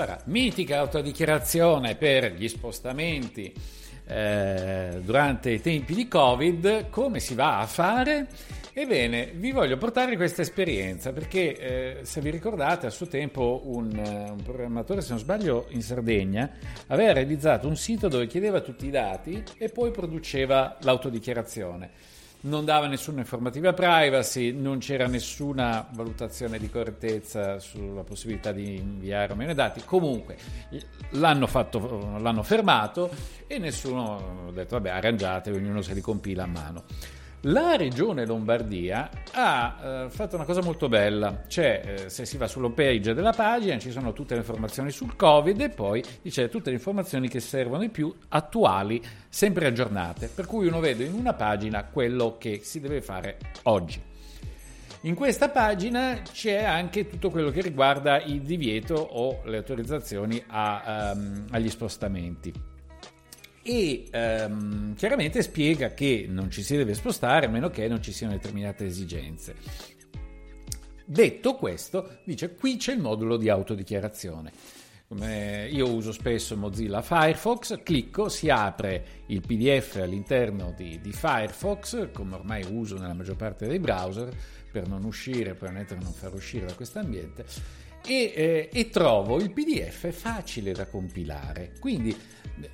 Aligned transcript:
Allora, 0.00 0.20
mitica 0.26 0.78
autodichiarazione 0.78 1.96
per 1.96 2.32
gli 2.34 2.46
spostamenti 2.46 3.52
eh, 4.06 5.00
durante 5.02 5.50
i 5.50 5.60
tempi 5.60 5.92
di 5.92 6.06
Covid, 6.06 6.88
come 6.88 7.18
si 7.18 7.34
va 7.34 7.58
a 7.58 7.66
fare? 7.66 8.28
Ebbene, 8.72 9.32
vi 9.34 9.50
voglio 9.50 9.76
portare 9.76 10.14
questa 10.14 10.42
esperienza 10.42 11.12
perché 11.12 11.56
eh, 11.56 11.98
se 12.04 12.20
vi 12.20 12.30
ricordate 12.30 12.86
a 12.86 12.90
suo 12.90 13.08
tempo 13.08 13.62
un, 13.64 13.90
un, 13.96 14.40
programmatore, 14.44 15.00
se 15.00 15.10
non 15.10 15.18
sbaglio, 15.18 15.66
in 15.70 15.82
Sardegna 15.82 16.48
aveva 16.86 17.12
realizzato 17.12 17.66
un 17.66 17.76
sito 17.76 18.06
dove 18.06 18.28
chiedeva 18.28 18.60
tutti 18.60 18.86
i 18.86 18.90
dati 18.90 19.42
e 19.56 19.68
poi 19.68 19.90
produceva 19.90 20.76
l'autodichiarazione 20.82 21.90
non 22.40 22.64
dava 22.64 22.86
nessuna 22.86 23.20
informativa 23.20 23.72
privacy, 23.72 24.52
non 24.52 24.78
c'era 24.78 25.06
nessuna 25.06 25.86
valutazione 25.92 26.58
di 26.58 26.70
correttezza 26.70 27.58
sulla 27.58 28.04
possibilità 28.04 28.52
di 28.52 28.76
inviare 28.76 29.32
o 29.32 29.36
meno 29.36 29.54
dati. 29.54 29.82
Comunque 29.84 30.36
l'hanno, 31.10 31.46
fatto, 31.46 32.16
l'hanno 32.18 32.42
fermato 32.42 33.10
e 33.46 33.58
nessuno 33.58 34.46
ha 34.48 34.52
detto 34.52 34.76
vabbè 34.76 34.90
arrangiate, 34.90 35.50
ognuno 35.50 35.82
se 35.82 35.94
li 35.94 36.00
compila 36.00 36.44
a 36.44 36.46
mano. 36.46 36.84
La 37.48 37.76
regione 37.76 38.26
Lombardia 38.26 39.08
ha 39.32 40.04
eh, 40.04 40.10
fatto 40.10 40.34
una 40.34 40.44
cosa 40.44 40.60
molto 40.60 40.86
bella, 40.88 41.44
cioè 41.46 41.82
eh, 41.82 42.10
se 42.10 42.26
si 42.26 42.36
va 42.36 42.46
sull'home 42.46 43.00
della 43.00 43.32
pagina 43.32 43.78
ci 43.78 43.90
sono 43.90 44.12
tutte 44.12 44.34
le 44.34 44.40
informazioni 44.40 44.90
sul 44.90 45.16
Covid 45.16 45.58
e 45.58 45.70
poi 45.70 46.04
dice 46.20 46.50
tutte 46.50 46.68
le 46.68 46.76
informazioni 46.76 47.26
che 47.28 47.40
servono 47.40 47.80
di 47.80 47.88
più, 47.88 48.14
attuali, 48.28 49.02
sempre 49.30 49.64
aggiornate, 49.64 50.28
per 50.28 50.44
cui 50.44 50.66
uno 50.66 50.78
vede 50.80 51.04
in 51.04 51.14
una 51.14 51.32
pagina 51.32 51.84
quello 51.84 52.36
che 52.36 52.60
si 52.62 52.80
deve 52.80 53.00
fare 53.00 53.38
oggi. 53.62 53.98
In 55.02 55.14
questa 55.14 55.48
pagina 55.48 56.20
c'è 56.30 56.62
anche 56.64 57.08
tutto 57.08 57.30
quello 57.30 57.48
che 57.50 57.62
riguarda 57.62 58.20
il 58.20 58.42
divieto 58.42 58.94
o 58.94 59.40
le 59.44 59.56
autorizzazioni 59.56 60.42
a, 60.48 61.12
um, 61.14 61.46
agli 61.50 61.70
spostamenti 61.70 62.76
e 63.68 64.08
ehm, 64.10 64.94
chiaramente 64.94 65.42
spiega 65.42 65.92
che 65.92 66.24
non 66.26 66.50
ci 66.50 66.62
si 66.62 66.74
deve 66.74 66.94
spostare 66.94 67.44
a 67.44 67.48
meno 67.50 67.68
che 67.68 67.86
non 67.86 68.02
ci 68.02 68.12
siano 68.12 68.32
determinate 68.32 68.86
esigenze. 68.86 69.54
Detto 71.04 71.54
questo, 71.54 72.20
dice 72.24 72.54
qui 72.54 72.78
c'è 72.78 72.94
il 72.94 73.00
modulo 73.00 73.36
di 73.36 73.50
autodichiarazione. 73.50 74.52
io 75.70 75.92
uso 75.92 76.12
spesso 76.12 76.56
Mozilla 76.56 77.02
Firefox, 77.02 77.82
clicco, 77.82 78.30
si 78.30 78.48
apre 78.48 79.24
il 79.26 79.42
PDF 79.42 79.96
all'interno 79.96 80.72
di, 80.74 80.98
di 81.02 81.12
Firefox, 81.12 82.10
come 82.10 82.36
ormai 82.36 82.64
uso 82.70 82.96
nella 82.96 83.12
maggior 83.12 83.36
parte 83.36 83.66
dei 83.66 83.78
browser, 83.78 84.34
per 84.72 84.88
non 84.88 85.04
uscire, 85.04 85.52
per 85.54 85.72
non 85.72 86.12
far 86.14 86.32
uscire 86.32 86.64
da 86.64 86.74
questo 86.74 87.00
ambiente 87.00 87.44
e, 88.06 88.32
eh, 88.34 88.70
e, 88.72 88.88
trovo 88.90 89.38
il 89.38 89.52
PDF 89.52 90.10
facile 90.12 90.72
da 90.72 90.86
compilare. 90.86 91.72
Quindi, 91.80 92.16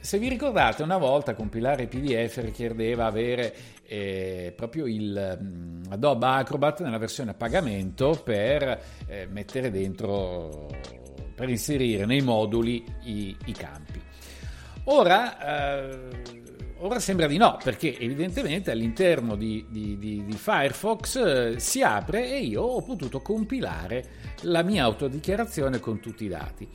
se 0.00 0.18
vi 0.18 0.28
ricordate, 0.28 0.82
una 0.82 0.98
volta 0.98 1.34
compilare 1.34 1.86
PDF 1.86 2.38
richiedeva 2.42 3.06
avere 3.06 3.54
eh, 3.86 4.52
proprio 4.56 4.86
il 4.86 5.38
um, 5.40 5.82
Adobe 5.90 6.26
Acrobat 6.26 6.82
nella 6.82 6.98
versione 6.98 7.32
a 7.32 7.34
pagamento 7.34 8.20
per 8.22 8.82
eh, 9.06 9.26
mettere 9.30 9.70
dentro, 9.70 10.68
per 11.34 11.48
inserire 11.48 12.06
nei 12.06 12.22
moduli 12.22 12.84
i, 13.02 13.36
i 13.46 13.52
campi. 13.52 14.00
Ora 14.84 15.80
eh, 15.80 15.98
Ora 16.78 16.98
sembra 16.98 17.26
di 17.26 17.36
no, 17.36 17.58
perché 17.62 17.98
evidentemente 17.98 18.70
all'interno 18.70 19.36
di, 19.36 19.64
di, 19.68 19.96
di, 19.96 20.24
di 20.24 20.36
Firefox 20.36 21.16
eh, 21.16 21.54
si 21.58 21.82
apre 21.82 22.30
e 22.30 22.40
io 22.40 22.62
ho 22.62 22.82
potuto 22.82 23.20
compilare 23.20 24.04
la 24.42 24.62
mia 24.62 24.84
autodichiarazione 24.84 25.78
con 25.78 26.00
tutti 26.00 26.24
i 26.24 26.28
dati. 26.28 26.68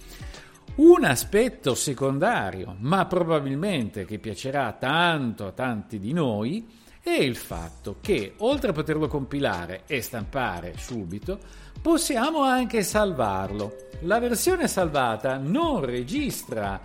Un 0.75 1.03
aspetto 1.03 1.75
secondario, 1.75 2.75
ma 2.79 3.05
probabilmente 3.05 4.05
che 4.05 4.17
piacerà 4.17 4.71
tanto 4.79 5.45
a 5.45 5.51
tanti 5.51 5.99
di 5.99 6.13
noi, 6.13 6.65
è 7.01 7.11
il 7.11 7.35
fatto 7.35 7.97
che 8.01 8.33
oltre 8.37 8.69
a 8.69 8.73
poterlo 8.73 9.07
compilare 9.07 9.83
e 9.85 10.01
stampare 10.01 10.75
subito, 10.77 11.39
possiamo 11.81 12.43
anche 12.43 12.83
salvarlo. 12.83 13.89
La 14.01 14.19
versione 14.19 14.67
salvata 14.67 15.37
non 15.37 15.83
registra 15.83 16.79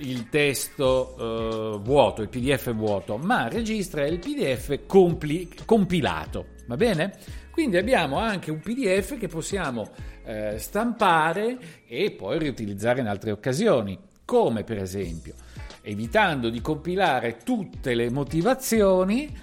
il 0.00 0.28
testo 0.28 1.14
uh, 1.16 1.80
vuoto, 1.80 2.22
il 2.22 2.28
PDF 2.28 2.72
vuoto, 2.74 3.16
ma 3.16 3.48
registra 3.48 4.06
il 4.06 4.18
PDF 4.18 4.80
compli- 4.86 5.48
compilato, 5.64 6.46
va 6.66 6.76
bene? 6.76 7.12
Quindi 7.50 7.76
abbiamo 7.76 8.18
anche 8.18 8.50
un 8.50 8.60
PDF 8.60 9.18
che 9.18 9.28
possiamo 9.28 9.90
eh, 10.24 10.58
stampare 10.58 11.58
e 11.86 12.12
poi 12.12 12.38
riutilizzare 12.38 13.00
in 13.00 13.06
altre 13.06 13.32
occasioni, 13.32 13.98
come 14.24 14.64
per 14.64 14.78
esempio 14.78 15.34
evitando 15.82 16.50
di 16.50 16.60
compilare 16.60 17.38
tutte 17.42 17.94
le 17.94 18.10
motivazioni 18.10 19.34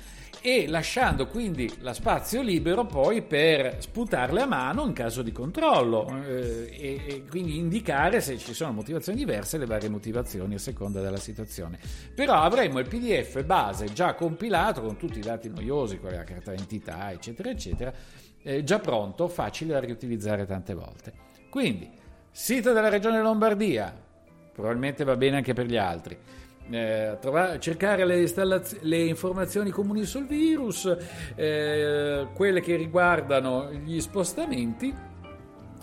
e 0.42 0.68
lasciando 0.68 1.28
quindi 1.28 1.72
la 1.80 1.94
spazio 1.94 2.42
libero 2.42 2.86
poi 2.86 3.22
per 3.22 3.78
sputarle 3.80 4.42
a 4.42 4.46
mano 4.46 4.86
in 4.86 4.94
caso 4.94 5.22
di 5.22 5.32
controllo 5.32 6.24
eh, 6.26 6.70
e, 6.72 7.02
e, 7.06 7.24
quindi 7.30 7.58
indicare 7.58 8.22
se 8.22 8.38
ci 8.38 8.54
sono 8.54 8.72
motivazioni 8.72 9.18
diverse 9.18 9.58
le 9.58 9.66
varie 9.66 9.90
motivazioni 9.90 10.56
a 10.56 10.60
seconda 10.60 11.02
della 11.02 11.18
situazione. 11.18 11.80
Però 12.16 12.34
avremo 12.34 12.80
il 12.80 12.88
PDF 12.88 13.44
base 13.44 13.92
già 13.94 14.14
compilato 14.14 14.82
con 14.82 14.98
tutti 14.98 15.20
i 15.20 15.22
dati 15.22 15.50
noiosi, 15.50 16.00
con 16.00 16.12
la 16.12 16.24
carta 16.24 16.52
d'identità, 16.52 17.12
eccetera, 17.12 17.50
eccetera, 17.50 17.94
eh, 18.44 18.64
già 18.64 18.80
pronto, 18.80 19.28
facile 19.28 19.74
da 19.74 19.80
riutilizzare 19.80 20.46
tante 20.46 20.74
volte. 20.74 21.14
Quindi, 21.50 21.90
sito 22.32 22.74
della 22.74 22.90
regione 22.90 23.22
Lombardia, 23.22 23.94
probabilmente 24.54 25.04
va 25.04 25.16
bene 25.16 25.38
anche 25.38 25.54
per 25.54 25.66
gli 25.66 25.78
altri 25.78 26.18
eh, 26.70 27.18
trovare, 27.20 27.60
cercare 27.60 28.06
le, 28.06 28.26
le, 28.82 28.98
informazioni 29.04 29.70
comuni 29.70 30.06
sul 30.06 30.26
virus, 30.26 30.96
eh, 31.36 32.28
quelle 32.34 32.62
che 32.62 32.76
riguardano 32.76 33.72
gli 33.72 34.00
spostamenti 34.00 34.94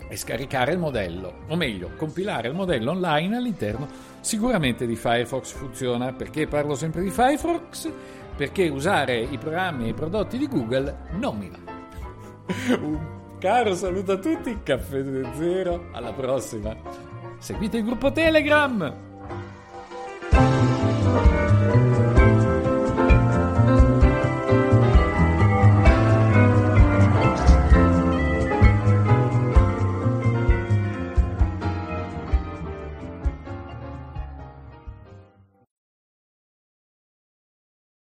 e 0.07 0.17
scaricare 0.17 0.73
il 0.73 0.77
modello, 0.77 1.45
o 1.47 1.55
meglio, 1.55 1.91
compilare 1.97 2.49
il 2.49 2.53
modello 2.53 2.91
online 2.91 3.35
all'interno 3.35 3.87
sicuramente 4.25 4.85
di 4.85 4.95
Firefox 4.95 5.53
funziona. 5.53 6.11
Perché 6.11 6.47
parlo 6.47 6.75
sempre 6.75 7.01
di 7.01 7.11
Firefox? 7.11 7.89
Perché 8.35 8.67
usare 8.67 9.19
i 9.19 9.37
programmi 9.37 9.85
e 9.85 9.89
i 9.89 9.93
prodotti 9.93 10.37
di 10.37 10.47
Google 10.47 10.95
non 11.11 11.37
mi 11.37 11.49
va. 11.49 12.75
Un 12.81 12.99
caro 13.39 13.75
saluto 13.75 14.13
a 14.13 14.17
tutti, 14.17 14.59
Caffè 14.63 14.99
2.0, 14.99 15.91
alla 15.93 16.13
prossima. 16.13 16.75
Seguite 17.37 17.77
il 17.77 17.83
gruppo 17.83 18.11
Telegram! 18.11 19.14